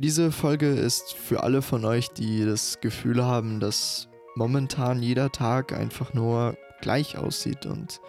Diese 0.00 0.30
Folge 0.30 0.68
ist 0.68 1.14
für 1.14 1.42
alle 1.42 1.60
von 1.60 1.84
euch, 1.84 2.10
die 2.10 2.44
das 2.44 2.80
Gefühl 2.80 3.24
haben, 3.24 3.58
dass 3.58 4.08
momentan 4.36 5.02
jeder 5.02 5.32
Tag 5.32 5.72
einfach 5.72 6.14
nur 6.14 6.56
gleich 6.80 7.18
aussieht 7.18 7.66
und 7.66 8.00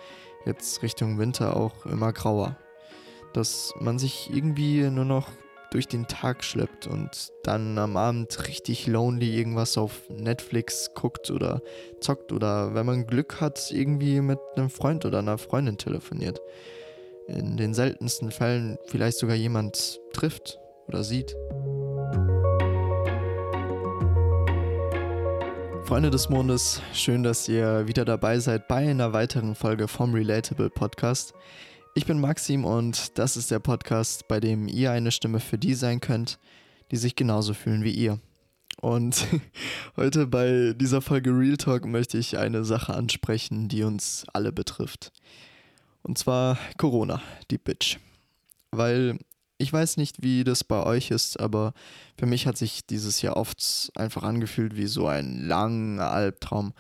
jetzt 0.46 0.83
Richtung 0.83 1.17
Winter 1.17 1.57
auch 1.57 1.88
immer 1.88 2.13
grauer. 2.13 2.60
Dass 3.33 3.73
man 3.79 3.97
sich 3.97 4.29
irgendwie 4.31 4.88
nur 4.91 5.05
noch 5.05 5.29
durch 5.71 5.88
den 5.88 6.05
Tag 6.05 6.44
schleppt 6.44 6.86
und 6.86 7.31
dann 7.41 7.75
am 7.79 7.97
Abend 7.97 8.47
richtig 8.47 8.85
lonely 8.85 9.35
irgendwas 9.35 9.76
auf 9.76 10.08
Netflix 10.10 10.92
guckt 10.94 11.31
oder 11.31 11.60
zockt 12.01 12.31
oder 12.31 12.76
wenn 12.76 12.85
man 12.85 13.08
Glück 13.08 13.42
hat, 13.42 13.71
irgendwie 13.71 14.21
mit 14.21 14.37
einem 14.56 14.69
Freund 14.69 15.06
oder 15.06 15.17
einer 15.19 15.40
Freundin 15.40 15.79
telefoniert. 15.79 16.40
In 17.26 17.58
den 17.58 17.73
seltensten 17.73 18.30
Fällen 18.30 18.77
vielleicht 18.85 19.17
sogar 19.17 19.35
jemand 19.35 19.99
trifft 20.13 20.59
oder 20.88 21.03
sieht. 21.03 21.35
Freunde 25.89 26.11
des 26.11 26.29
Mondes, 26.29 26.84
schön, 26.93 27.23
dass 27.23 27.49
ihr 27.49 27.88
wieder 27.88 28.05
dabei 28.05 28.38
seid 28.38 28.67
bei 28.67 28.88
einer 28.88 29.11
weiteren 29.11 29.55
Folge 29.55 29.88
vom 29.88 30.13
Relatable 30.13 30.70
Podcast. 30.70 31.34
Ich 31.95 32.05
bin 32.05 32.21
Maxim 32.21 32.63
und 32.63 33.17
das 33.17 33.35
ist 33.35 33.49
der 33.49 33.57
Podcast, 33.57 34.27
bei 34.27 34.39
dem 34.39 34.67
ihr 34.67 34.91
eine 34.91 35.12
Stimme 35.12 35.39
für 35.39 35.57
die 35.57 35.73
sein 35.73 35.99
könnt, 35.99 36.38
die 36.91 36.95
sich 36.95 37.15
genauso 37.15 37.55
fühlen 37.55 37.84
wie 37.84 37.89
ihr. 37.89 38.20
Und 38.79 39.25
heute 39.98 40.27
bei 40.27 40.75
dieser 40.75 41.02
Folge 41.02 41.31
Real 41.31 41.57
Talk 41.57 41.85
möchte 41.85 42.20
ich 42.20 42.37
eine 42.37 42.65
Sache 42.65 42.93
ansprechen, 42.93 43.67
die 43.67 43.81
uns 43.81 44.27
alle 44.31 44.51
betrifft. 44.51 45.12
Und 46.03 46.20
zwar 46.20 46.59
Corona, 46.77 47.20
die 47.49 47.57
Bitch. 47.57 47.98
Weil 48.70 49.17
ich 49.59 49.72
weiß 49.72 49.98
nicht, 49.98 50.23
wie 50.23 50.44
das 50.44 50.63
bei 50.63 50.81
euch 50.84 51.12
ist, 51.12 51.40
aber 51.40 51.73
für 52.18 52.26
mich 52.26 52.48
hat 52.48 52.58
sich 52.58 52.88
dieses 52.88 53.22
Jahr 53.22 53.36
oft 53.38 53.91
einfach 53.95 54.23
angefühlt 54.23 54.77
wie 54.77 54.88
so 54.88 55.08
ein 55.08 55.45
langer 55.45 56.10
Albtraum, 56.10 56.74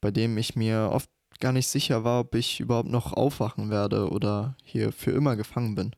bei 0.00 0.10
dem 0.10 0.36
ich 0.36 0.56
mir 0.56 0.90
oft 0.92 1.08
gar 1.40 1.52
nicht 1.52 1.68
sicher 1.68 2.02
war, 2.02 2.20
ob 2.20 2.34
ich 2.34 2.58
überhaupt 2.58 2.88
noch 2.88 3.12
aufwachen 3.12 3.70
werde 3.70 4.10
oder 4.10 4.56
hier 4.64 4.92
für 4.92 5.12
immer 5.12 5.36
gefangen 5.36 5.76
bin. 5.76 5.94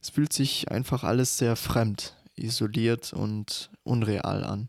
Es 0.00 0.10
fühlt 0.10 0.32
sich 0.32 0.70
einfach 0.70 1.02
alles 1.02 1.38
sehr 1.38 1.56
fremd, 1.56 2.16
isoliert 2.36 3.12
und 3.12 3.70
unreal 3.82 4.44
an. 4.44 4.68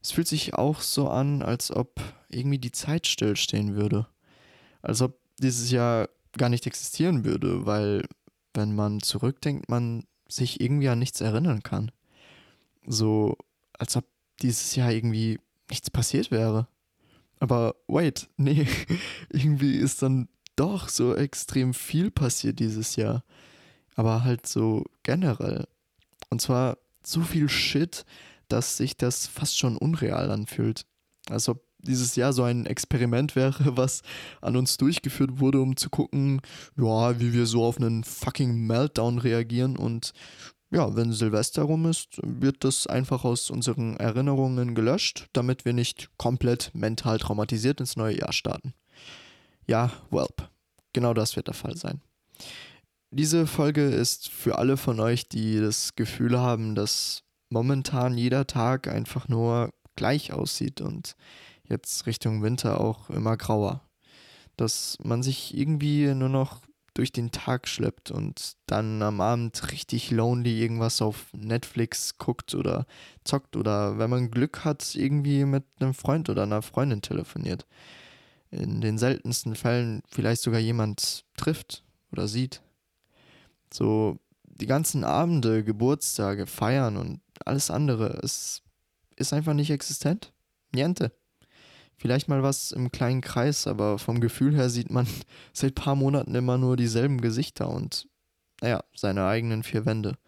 Es 0.00 0.12
fühlt 0.12 0.28
sich 0.28 0.54
auch 0.54 0.80
so 0.80 1.08
an, 1.08 1.42
als 1.42 1.72
ob 1.72 2.00
irgendwie 2.28 2.58
die 2.58 2.72
Zeit 2.72 3.08
stillstehen 3.08 3.74
würde. 3.74 4.06
Als 4.80 5.00
ob 5.02 5.18
dieses 5.40 5.70
Jahr 5.70 6.08
gar 6.38 6.48
nicht 6.48 6.66
existieren 6.66 7.24
würde, 7.24 7.66
weil 7.66 8.04
wenn 8.54 8.74
man 8.74 9.00
zurückdenkt, 9.00 9.68
man 9.68 10.04
sich 10.28 10.60
irgendwie 10.60 10.88
an 10.88 10.98
nichts 10.98 11.20
erinnern 11.20 11.62
kann. 11.62 11.90
So, 12.86 13.36
als 13.78 13.96
ob 13.96 14.04
dieses 14.40 14.74
Jahr 14.74 14.92
irgendwie 14.92 15.38
nichts 15.70 15.90
passiert 15.90 16.30
wäre. 16.30 16.68
Aber 17.38 17.76
wait, 17.86 18.28
nee, 18.36 18.66
irgendwie 19.30 19.76
ist 19.76 20.02
dann 20.02 20.28
doch 20.56 20.88
so 20.88 21.14
extrem 21.14 21.74
viel 21.74 22.10
passiert 22.10 22.58
dieses 22.58 22.96
Jahr. 22.96 23.24
Aber 23.94 24.24
halt 24.24 24.46
so 24.46 24.84
generell. 25.02 25.66
Und 26.30 26.40
zwar 26.40 26.78
so 27.04 27.20
viel 27.20 27.48
Shit, 27.48 28.04
dass 28.48 28.76
sich 28.76 28.96
das 28.96 29.26
fast 29.26 29.58
schon 29.58 29.76
unreal 29.76 30.30
anfühlt. 30.30 30.86
Als 31.28 31.48
ob 31.48 31.62
dieses 31.82 32.16
Jahr 32.16 32.32
so 32.32 32.42
ein 32.42 32.66
Experiment 32.66 33.36
wäre, 33.36 33.54
was 33.76 34.02
an 34.40 34.56
uns 34.56 34.76
durchgeführt 34.76 35.40
wurde, 35.40 35.60
um 35.60 35.76
zu 35.76 35.90
gucken, 35.90 36.40
ja, 36.76 37.18
wie 37.20 37.32
wir 37.32 37.46
so 37.46 37.64
auf 37.64 37.76
einen 37.76 38.04
fucking 38.04 38.66
Meltdown 38.66 39.18
reagieren 39.18 39.76
und 39.76 40.12
ja, 40.70 40.96
wenn 40.96 41.12
Silvester 41.12 41.62
rum 41.62 41.84
ist, 41.84 42.18
wird 42.22 42.64
das 42.64 42.86
einfach 42.86 43.24
aus 43.24 43.50
unseren 43.50 43.98
Erinnerungen 43.98 44.74
gelöscht, 44.74 45.28
damit 45.34 45.66
wir 45.66 45.74
nicht 45.74 46.08
komplett 46.16 46.70
mental 46.72 47.18
traumatisiert 47.18 47.78
ins 47.80 47.96
neue 47.96 48.18
Jahr 48.18 48.32
starten. 48.32 48.72
Ja, 49.66 49.92
welp. 50.10 50.48
Genau 50.94 51.12
das 51.12 51.36
wird 51.36 51.48
der 51.48 51.54
Fall 51.54 51.76
sein. 51.76 52.00
Diese 53.10 53.46
Folge 53.46 53.84
ist 53.84 54.30
für 54.30 54.56
alle 54.56 54.78
von 54.78 54.98
euch, 54.98 55.28
die 55.28 55.60
das 55.60 55.94
Gefühl 55.94 56.38
haben, 56.38 56.74
dass 56.74 57.22
momentan 57.50 58.16
jeder 58.16 58.46
Tag 58.46 58.88
einfach 58.88 59.28
nur 59.28 59.70
gleich 59.96 60.32
aussieht 60.32 60.80
und 60.80 61.14
jetzt 61.72 62.06
Richtung 62.06 62.42
Winter 62.42 62.80
auch 62.80 63.10
immer 63.10 63.36
grauer. 63.36 63.82
Dass 64.56 64.98
man 65.02 65.22
sich 65.22 65.56
irgendwie 65.56 66.14
nur 66.14 66.28
noch 66.28 66.60
durch 66.94 67.12
den 67.12 67.30
Tag 67.30 67.68
schleppt 67.68 68.10
und 68.10 68.56
dann 68.66 69.02
am 69.02 69.20
Abend 69.20 69.72
richtig 69.72 70.10
lonely 70.10 70.60
irgendwas 70.60 71.00
auf 71.00 71.32
Netflix 71.32 72.18
guckt 72.18 72.54
oder 72.54 72.86
zockt 73.24 73.56
oder 73.56 73.98
wenn 73.98 74.10
man 74.10 74.30
Glück 74.30 74.64
hat, 74.64 74.94
irgendwie 74.94 75.44
mit 75.44 75.64
einem 75.80 75.94
Freund 75.94 76.28
oder 76.28 76.42
einer 76.42 76.62
Freundin 76.62 77.02
telefoniert. 77.02 77.66
In 78.50 78.82
den 78.82 78.98
seltensten 78.98 79.54
Fällen 79.54 80.02
vielleicht 80.06 80.42
sogar 80.42 80.60
jemand 80.60 81.24
trifft 81.36 81.82
oder 82.12 82.28
sieht. 82.28 82.60
So 83.72 84.18
die 84.44 84.66
ganzen 84.66 85.04
Abende, 85.04 85.64
Geburtstage, 85.64 86.46
Feiern 86.46 86.98
und 86.98 87.20
alles 87.46 87.70
andere, 87.70 88.20
es 88.22 88.62
ist 89.16 89.32
einfach 89.32 89.54
nicht 89.54 89.70
existent. 89.70 90.32
Niente. 90.74 91.12
Vielleicht 92.02 92.26
mal 92.26 92.42
was 92.42 92.72
im 92.72 92.90
kleinen 92.90 93.20
Kreis, 93.20 93.68
aber 93.68 93.96
vom 93.96 94.20
Gefühl 94.20 94.56
her 94.56 94.68
sieht 94.70 94.90
man 94.90 95.06
seit 95.52 95.76
paar 95.76 95.94
Monaten 95.94 96.34
immer 96.34 96.58
nur 96.58 96.76
dieselben 96.76 97.20
Gesichter 97.20 97.68
und, 97.70 98.08
naja, 98.60 98.82
seine 98.92 99.24
eigenen 99.24 99.62
vier 99.62 99.86
Wände. 99.86 100.18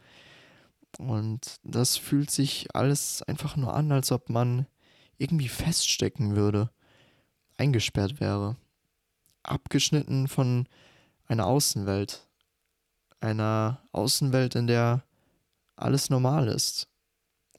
Und 0.98 1.56
das 1.64 1.96
fühlt 1.96 2.30
sich 2.30 2.68
alles 2.76 3.22
einfach 3.22 3.56
nur 3.56 3.74
an, 3.74 3.90
als 3.90 4.12
ob 4.12 4.30
man 4.30 4.68
irgendwie 5.18 5.48
feststecken 5.48 6.36
würde, 6.36 6.70
eingesperrt 7.56 8.20
wäre, 8.20 8.54
abgeschnitten 9.42 10.28
von 10.28 10.68
einer 11.26 11.46
Außenwelt, 11.46 12.28
einer 13.18 13.82
Außenwelt, 13.90 14.54
in 14.54 14.68
der 14.68 15.02
alles 15.74 16.08
normal 16.08 16.46
ist, 16.46 16.86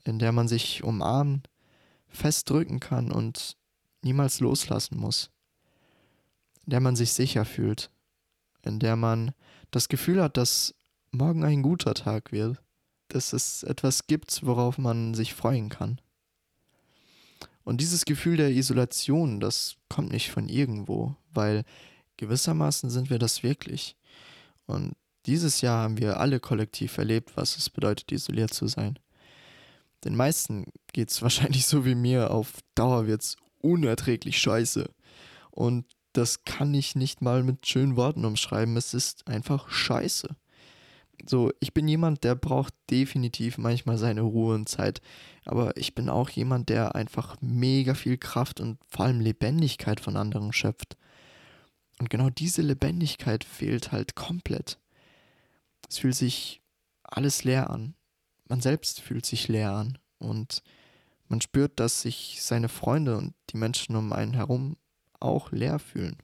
in 0.06 0.20
der 0.20 0.32
man 0.32 0.48
sich 0.48 0.86
umarmen, 0.86 1.44
festdrücken 2.08 2.80
kann 2.80 3.12
und 3.12 3.58
niemals 4.06 4.40
loslassen 4.40 4.98
muss, 4.98 5.32
in 6.66 6.70
der 6.70 6.80
man 6.80 6.96
sich 6.96 7.12
sicher 7.12 7.44
fühlt, 7.44 7.92
in 8.62 8.80
der 8.80 8.96
man 8.96 9.34
das 9.72 9.90
Gefühl 9.90 10.22
hat, 10.22 10.38
dass 10.38 10.76
morgen 11.12 11.44
ein 11.44 11.64
guter 11.64 11.94
Tag 11.94 12.32
wird, 12.32 12.62
dass 13.10 13.34
es 13.34 13.64
etwas 13.64 14.08
gibt, 14.08 14.46
worauf 14.46 14.78
man 14.78 15.14
sich 15.14 15.34
freuen 15.34 15.70
kann. 15.70 16.00
Und 17.64 17.82
dieses 17.82 18.06
Gefühl 18.06 18.38
der 18.38 18.52
Isolation, 18.52 19.40
das 19.40 19.76
kommt 19.90 20.12
nicht 20.12 20.30
von 20.30 20.48
irgendwo, 20.48 21.16
weil 21.34 21.64
gewissermaßen 22.18 22.92
sind 22.92 23.10
wir 23.10 23.18
das 23.18 23.42
wirklich. 23.42 23.98
Und 24.68 24.94
dieses 25.26 25.62
Jahr 25.62 25.84
haben 25.84 25.98
wir 25.98 26.20
alle 26.20 26.40
kollektiv 26.40 26.98
erlebt, 27.00 27.36
was 27.36 27.58
es 27.58 27.72
bedeutet, 27.72 28.12
isoliert 28.12 28.54
zu 28.54 28.68
sein. 28.68 29.00
Den 30.04 30.16
meisten 30.16 30.66
geht 30.94 31.10
es 31.10 31.22
wahrscheinlich 31.24 31.66
so 31.66 31.86
wie 31.86 31.96
mir, 31.96 32.30
auf 32.30 32.54
Dauer 32.76 33.08
wird 33.08 33.24
es 33.24 33.38
unerträglich 33.66 34.38
scheiße. 34.38 34.90
Und 35.52 35.86
das 36.14 36.46
kann 36.46 36.74
ich 36.74 36.96
nicht 36.96 37.22
mal 37.22 37.44
mit 37.44 37.68
schönen 37.68 37.98
Worten 37.98 38.24
umschreiben. 38.26 38.78
Es 38.78 38.94
ist 38.94 39.28
einfach 39.28 39.70
scheiße. 39.70 40.36
So, 41.28 41.52
ich 41.60 41.74
bin 41.74 41.88
jemand, 41.88 42.24
der 42.24 42.36
braucht 42.36 42.74
definitiv 42.90 43.58
manchmal 43.58 43.98
seine 43.98 44.22
Ruhe 44.22 44.56
und 44.56 44.70
Zeit. 44.70 45.02
Aber 45.46 45.76
ich 45.78 45.96
bin 45.96 46.10
auch 46.10 46.30
jemand, 46.30 46.70
der 46.70 46.96
einfach 46.96 47.38
mega 47.42 47.94
viel 47.94 48.18
Kraft 48.18 48.60
und 48.60 48.78
vor 48.88 49.06
allem 49.06 49.20
Lebendigkeit 49.20 50.00
von 50.00 50.18
anderen 50.18 50.54
schöpft. 50.54 50.98
Und 52.00 52.10
genau 52.10 52.30
diese 52.30 52.62
Lebendigkeit 52.62 53.44
fehlt 53.44 53.92
halt 53.92 54.16
komplett. 54.16 54.80
Es 55.90 56.00
fühlt 56.00 56.16
sich 56.16 56.62
alles 57.04 57.44
leer 57.44 57.70
an. 57.70 57.96
Man 58.48 58.62
selbst 58.62 59.02
fühlt 59.02 59.26
sich 59.26 59.48
leer 59.48 59.72
an. 59.72 59.98
Und 60.18 60.62
man 61.28 61.42
spürt, 61.42 61.80
dass 61.80 62.02
sich 62.02 62.40
seine 62.42 62.70
Freunde 62.70 63.18
und 63.18 63.34
die 63.50 63.58
Menschen 63.58 63.96
um 63.96 64.14
einen 64.14 64.34
herum 64.34 64.78
auch 65.20 65.52
leer 65.52 65.80
fühlen. 65.80 66.18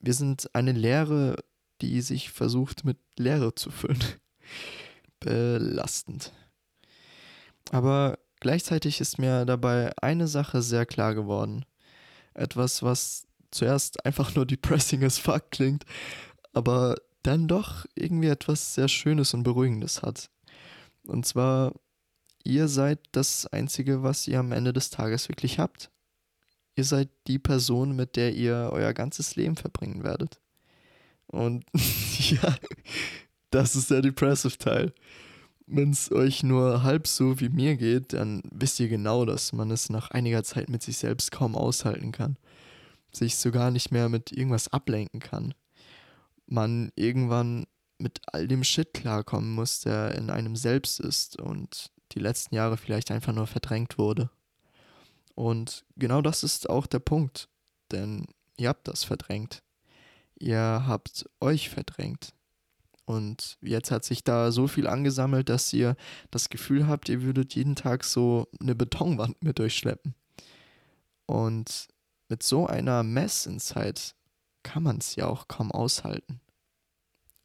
Wir 0.00 0.14
sind 0.14 0.54
eine 0.54 0.72
Leere, 0.72 1.36
die 1.80 2.00
sich 2.00 2.30
versucht 2.30 2.84
mit 2.84 2.98
Leere 3.16 3.54
zu 3.54 3.70
füllen. 3.70 4.02
Belastend. 5.20 6.32
Aber 7.70 8.18
gleichzeitig 8.40 9.00
ist 9.00 9.18
mir 9.18 9.44
dabei 9.44 9.92
eine 10.00 10.28
Sache 10.28 10.62
sehr 10.62 10.86
klar 10.86 11.14
geworden. 11.14 11.64
Etwas, 12.34 12.82
was 12.82 13.26
zuerst 13.50 14.04
einfach 14.04 14.34
nur 14.34 14.46
depressing 14.46 15.04
as 15.04 15.18
fuck 15.18 15.50
klingt, 15.50 15.84
aber 16.52 16.96
dann 17.22 17.48
doch 17.48 17.84
irgendwie 17.94 18.28
etwas 18.28 18.74
sehr 18.74 18.88
Schönes 18.88 19.34
und 19.34 19.42
Beruhigendes 19.42 20.02
hat. 20.02 20.30
Und 21.06 21.26
zwar 21.26 21.72
ihr 22.48 22.66
seid 22.66 22.98
das 23.12 23.46
Einzige, 23.46 24.02
was 24.02 24.26
ihr 24.26 24.40
am 24.40 24.52
Ende 24.52 24.72
des 24.72 24.88
Tages 24.88 25.28
wirklich 25.28 25.58
habt. 25.58 25.90
Ihr 26.76 26.84
seid 26.84 27.10
die 27.26 27.38
Person, 27.38 27.94
mit 27.94 28.16
der 28.16 28.34
ihr 28.34 28.70
euer 28.72 28.94
ganzes 28.94 29.36
Leben 29.36 29.56
verbringen 29.56 30.02
werdet. 30.02 30.40
Und 31.26 31.66
ja, 32.18 32.56
das 33.50 33.76
ist 33.76 33.90
der 33.90 34.00
depressive 34.00 34.56
Teil. 34.56 34.94
Wenn 35.66 35.90
es 35.90 36.10
euch 36.10 36.42
nur 36.42 36.82
halb 36.82 37.06
so 37.06 37.38
wie 37.38 37.50
mir 37.50 37.76
geht, 37.76 38.14
dann 38.14 38.40
wisst 38.50 38.80
ihr 38.80 38.88
genau, 38.88 39.26
dass 39.26 39.52
man 39.52 39.70
es 39.70 39.90
nach 39.90 40.10
einiger 40.10 40.42
Zeit 40.42 40.70
mit 40.70 40.82
sich 40.82 40.96
selbst 40.96 41.30
kaum 41.30 41.54
aushalten 41.54 42.12
kann. 42.12 42.38
Sich 43.12 43.36
sogar 43.36 43.70
nicht 43.70 43.90
mehr 43.90 44.08
mit 44.08 44.32
irgendwas 44.32 44.68
ablenken 44.68 45.20
kann. 45.20 45.52
Man 46.46 46.92
irgendwann 46.94 47.66
mit 47.98 48.20
all 48.32 48.48
dem 48.48 48.64
Shit 48.64 48.94
klarkommen 48.94 49.54
muss, 49.54 49.80
der 49.80 50.14
in 50.14 50.30
einem 50.30 50.56
selbst 50.56 51.00
ist 51.00 51.38
und 51.38 51.90
die 52.12 52.20
letzten 52.20 52.54
Jahre 52.54 52.76
vielleicht 52.76 53.10
einfach 53.10 53.32
nur 53.32 53.46
verdrängt 53.46 53.98
wurde. 53.98 54.30
Und 55.34 55.84
genau 55.96 56.20
das 56.20 56.42
ist 56.42 56.68
auch 56.68 56.86
der 56.86 56.98
Punkt, 56.98 57.48
denn 57.92 58.26
ihr 58.56 58.68
habt 58.68 58.88
das 58.88 59.04
verdrängt. 59.04 59.62
Ihr 60.38 60.84
habt 60.86 61.28
euch 61.40 61.70
verdrängt. 61.70 62.32
Und 63.04 63.56
jetzt 63.62 63.90
hat 63.90 64.04
sich 64.04 64.22
da 64.22 64.52
so 64.52 64.66
viel 64.68 64.86
angesammelt, 64.86 65.48
dass 65.48 65.72
ihr 65.72 65.96
das 66.30 66.50
Gefühl 66.50 66.86
habt, 66.86 67.08
ihr 67.08 67.22
würdet 67.22 67.54
jeden 67.54 67.74
Tag 67.74 68.04
so 68.04 68.48
eine 68.60 68.74
Betonwand 68.74 69.42
mit 69.42 69.58
durchschleppen. 69.58 70.14
Und 71.24 71.88
mit 72.28 72.42
so 72.42 72.66
einer 72.66 73.02
Mess 73.02 73.46
in 73.46 73.60
Zeit 73.60 74.14
kann 74.62 74.82
man 74.82 74.98
es 74.98 75.16
ja 75.16 75.26
auch 75.26 75.48
kaum 75.48 75.72
aushalten. 75.72 76.40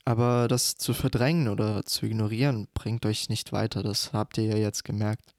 Aber 0.05 0.47
das 0.47 0.75
zu 0.75 0.93
verdrängen 0.93 1.47
oder 1.47 1.85
zu 1.85 2.05
ignorieren 2.05 2.67
bringt 2.73 3.05
euch 3.05 3.29
nicht 3.29 3.53
weiter, 3.53 3.83
das 3.83 4.11
habt 4.11 4.37
ihr 4.37 4.45
ja 4.45 4.57
jetzt 4.57 4.83
gemerkt. 4.83 5.33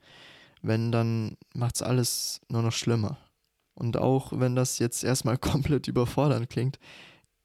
Wenn, 0.63 0.91
dann 0.91 1.37
macht's 1.55 1.83
alles 1.83 2.41
nur 2.49 2.63
noch 2.63 2.73
schlimmer. 2.73 3.19
Und 3.75 3.97
auch 3.97 4.33
wenn 4.33 4.57
das 4.57 4.79
jetzt 4.79 5.05
erstmal 5.05 5.37
komplett 5.39 5.89
überfordernd 5.89 6.49
klingt, 6.49 6.79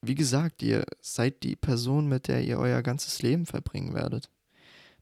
wie 0.01 0.15
gesagt, 0.15 0.61
ihr 0.61 0.85
seid 1.01 1.43
die 1.43 1.57
Person, 1.57 2.07
mit 2.07 2.29
der 2.29 2.41
ihr 2.43 2.57
euer 2.57 2.81
ganzes 2.81 3.21
Leben 3.21 3.45
verbringen 3.45 3.93
werdet. 3.93 4.29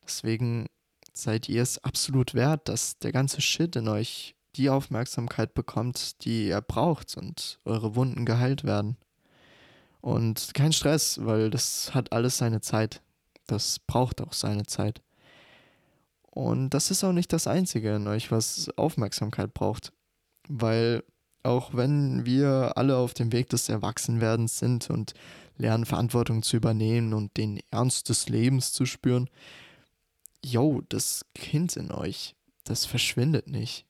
Deswegen 0.04 0.66
seid 1.14 1.50
ihr 1.50 1.62
es 1.62 1.84
absolut 1.84 2.34
wert, 2.34 2.68
dass 2.68 2.98
der 2.98 3.12
ganze 3.12 3.42
Shit 3.42 3.76
in 3.76 3.88
euch 3.88 4.36
die 4.56 4.70
Aufmerksamkeit 4.72 5.54
bekommt, 5.54 6.24
die 6.26 6.48
ihr 6.48 6.62
braucht 6.62 7.16
und 7.16 7.60
eure 7.66 7.96
Wunden 7.96 8.26
geheilt 8.26 8.64
werden. 8.64 8.98
Und 10.02 10.54
kein 10.54 10.74
Stress, 10.74 11.20
weil 11.24 11.50
das 11.50 11.94
hat 11.94 12.12
alles 12.12 12.38
seine 12.38 12.62
Zeit. 12.62 13.02
Das 13.48 13.80
braucht 13.80 14.22
auch 14.22 14.34
seine 14.34 14.66
Zeit. 14.66 15.02
Und 16.30 16.70
das 16.70 16.92
ist 16.92 17.04
auch 17.04 17.14
nicht 17.14 17.34
das 17.34 17.48
Einzige 17.48 17.96
in 17.96 18.08
euch, 18.08 18.32
was 18.32 18.70
Aufmerksamkeit 18.78 19.54
braucht. 19.54 19.92
Weil 20.48 21.04
auch 21.44 21.74
wenn 21.74 22.26
wir 22.26 22.74
alle 22.76 22.98
auf 22.98 23.14
dem 23.14 23.32
Weg 23.32 23.50
des 23.50 23.70
Erwachsenwerdens 23.70 24.60
sind 24.60 24.90
und 24.90 25.14
lernen, 25.58 25.86
Verantwortung 25.86 26.44
zu 26.44 26.58
übernehmen 26.58 27.14
und 27.14 27.36
den 27.38 27.60
Ernst 27.72 28.10
des 28.10 28.30
Lebens 28.30 28.74
zu 28.74 28.86
spüren, 28.86 29.30
yo, 30.44 30.82
das 30.90 31.26
Kind 31.34 31.76
in 31.78 31.92
euch, 31.92 32.36
das 32.64 32.86
verschwindet 32.86 33.48
nicht. 33.48 33.86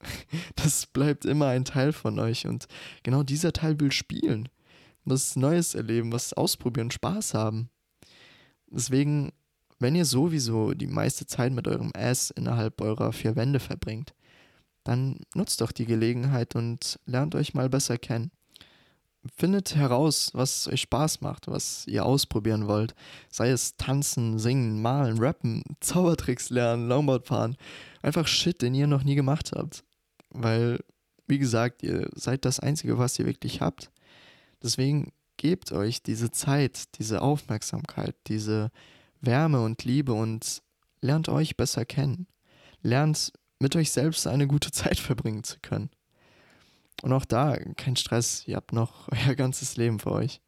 Das 0.56 0.86
bleibt 0.86 1.24
immer 1.24 1.46
ein 1.48 1.64
Teil 1.64 1.92
von 1.92 2.18
euch 2.18 2.46
und 2.46 2.66
genau 3.02 3.22
dieser 3.22 3.52
Teil 3.52 3.78
will 3.80 3.92
spielen, 3.92 4.48
was 5.04 5.36
Neues 5.36 5.74
erleben, 5.74 6.12
was 6.12 6.32
ausprobieren, 6.32 6.90
Spaß 6.90 7.34
haben. 7.34 7.68
Deswegen, 8.66 9.32
wenn 9.78 9.94
ihr 9.94 10.04
sowieso 10.04 10.72
die 10.74 10.86
meiste 10.86 11.26
Zeit 11.26 11.52
mit 11.52 11.68
eurem 11.68 11.92
Ass 11.94 12.30
innerhalb 12.30 12.80
eurer 12.80 13.12
vier 13.12 13.36
Wände 13.36 13.60
verbringt, 13.60 14.14
dann 14.84 15.20
nutzt 15.34 15.60
doch 15.60 15.72
die 15.72 15.86
Gelegenheit 15.86 16.56
und 16.56 16.98
lernt 17.06 17.34
euch 17.34 17.54
mal 17.54 17.68
besser 17.68 17.98
kennen. 17.98 18.30
Findet 19.36 19.76
heraus, 19.76 20.30
was 20.32 20.66
euch 20.66 20.80
Spaß 20.80 21.20
macht, 21.20 21.46
was 21.46 21.86
ihr 21.86 22.04
ausprobieren 22.04 22.66
wollt. 22.66 22.94
Sei 23.30 23.50
es 23.50 23.76
tanzen, 23.76 24.40
singen, 24.40 24.82
malen, 24.82 25.18
rappen, 25.18 25.62
Zaubertricks 25.80 26.50
lernen, 26.50 26.88
Longboard 26.88 27.28
fahren. 27.28 27.56
Einfach 28.02 28.26
Shit, 28.26 28.62
den 28.62 28.74
ihr 28.74 28.88
noch 28.88 29.04
nie 29.04 29.14
gemacht 29.14 29.52
habt. 29.54 29.84
Weil, 30.30 30.80
wie 31.28 31.38
gesagt, 31.38 31.84
ihr 31.84 32.10
seid 32.16 32.44
das 32.44 32.58
Einzige, 32.58 32.98
was 32.98 33.16
ihr 33.20 33.26
wirklich 33.26 33.60
habt. 33.60 33.91
Deswegen 34.62 35.12
gebt 35.36 35.72
euch 35.72 36.02
diese 36.02 36.30
Zeit, 36.30 36.98
diese 36.98 37.22
Aufmerksamkeit, 37.22 38.14
diese 38.28 38.70
Wärme 39.20 39.62
und 39.62 39.84
Liebe 39.84 40.12
und 40.12 40.62
lernt 41.00 41.28
euch 41.28 41.56
besser 41.56 41.84
kennen. 41.84 42.26
Lernt 42.82 43.32
mit 43.58 43.76
euch 43.76 43.90
selbst 43.90 44.26
eine 44.26 44.46
gute 44.46 44.70
Zeit 44.72 44.98
verbringen 44.98 45.44
zu 45.44 45.58
können. 45.60 45.90
Und 47.02 47.12
auch 47.12 47.24
da, 47.24 47.56
kein 47.76 47.96
Stress, 47.96 48.46
ihr 48.46 48.56
habt 48.56 48.72
noch 48.72 49.08
euer 49.26 49.34
ganzes 49.34 49.76
Leben 49.76 49.98
vor 49.98 50.12
euch. 50.12 50.40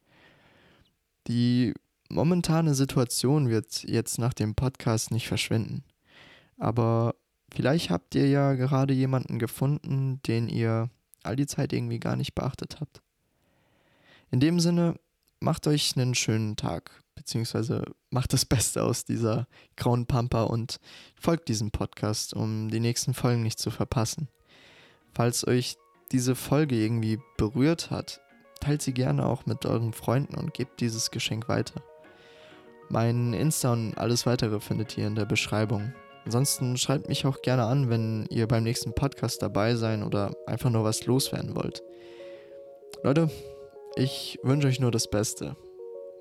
Die 1.27 1.73
momentane 2.09 2.75
Situation 2.75 3.49
wird 3.49 3.83
jetzt 3.83 4.19
nach 4.19 4.33
dem 4.33 4.55
Podcast 4.55 5.11
nicht 5.11 5.27
verschwinden. 5.27 5.83
Aber 6.57 7.15
vielleicht 7.53 7.89
habt 7.89 8.15
ihr 8.15 8.27
ja 8.27 8.53
gerade 8.53 8.93
jemanden 8.93 9.39
gefunden, 9.39 10.21
den 10.27 10.47
ihr 10.47 10.89
all 11.23 11.35
die 11.35 11.47
Zeit 11.47 11.73
irgendwie 11.73 11.99
gar 11.99 12.15
nicht 12.15 12.35
beachtet 12.35 12.79
habt. 12.79 13.01
In 14.35 14.41
dem 14.41 14.59
Sinne, 14.59 14.95
macht 15.39 15.65
euch 15.65 15.95
einen 15.95 16.13
schönen 16.13 16.57
Tag 16.57 16.91
beziehungsweise 17.15 17.85
macht 18.09 18.33
das 18.33 18.43
Beste 18.43 18.83
aus 18.83 19.05
dieser 19.05 19.47
grauen 19.77 20.07
Pampa 20.07 20.43
und 20.43 20.81
folgt 21.17 21.47
diesem 21.47 21.71
Podcast, 21.71 22.33
um 22.33 22.67
die 22.67 22.81
nächsten 22.81 23.13
Folgen 23.13 23.43
nicht 23.43 23.59
zu 23.59 23.71
verpassen. 23.71 24.27
Falls 25.13 25.47
euch 25.47 25.77
diese 26.11 26.35
Folge 26.35 26.75
irgendwie 26.75 27.17
berührt 27.37 27.91
hat, 27.91 28.19
teilt 28.59 28.81
sie 28.81 28.91
gerne 28.93 29.25
auch 29.25 29.45
mit 29.45 29.65
euren 29.65 29.93
Freunden 29.93 30.35
und 30.35 30.53
gebt 30.53 30.81
dieses 30.81 31.11
Geschenk 31.11 31.47
weiter. 31.47 31.81
Mein 32.89 33.31
Insta 33.31 33.71
und 33.71 33.97
alles 33.97 34.25
weitere 34.25 34.59
findet 34.59 34.97
ihr 34.97 35.07
in 35.07 35.15
der 35.15 35.25
Beschreibung. 35.25 35.93
Ansonsten 36.25 36.75
schreibt 36.75 37.07
mich 37.07 37.25
auch 37.25 37.41
gerne 37.41 37.63
an, 37.63 37.89
wenn 37.89 38.25
ihr 38.29 38.49
beim 38.49 38.63
nächsten 38.63 38.93
Podcast 38.93 39.41
dabei 39.41 39.75
sein 39.75 40.03
oder 40.03 40.35
einfach 40.45 40.71
nur 40.71 40.83
was 40.83 41.05
loswerden 41.05 41.55
wollt. 41.55 41.83
Leute, 43.01 43.29
ich 43.95 44.39
wünsche 44.43 44.67
euch 44.67 44.79
nur 44.79 44.91
das 44.91 45.09
Beste. 45.09 45.55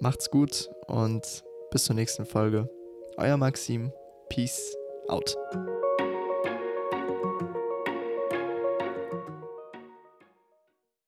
Macht's 0.01 0.31
gut 0.31 0.71
und 0.87 1.45
bis 1.71 1.85
zur 1.85 1.97
nächsten 1.97 2.25
Folge. 2.25 2.69
Euer 3.17 3.37
Maxim. 3.37 3.93
Peace 4.29 4.77
out. 5.09 5.37